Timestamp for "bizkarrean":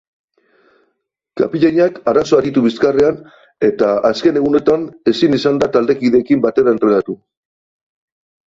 2.69-3.21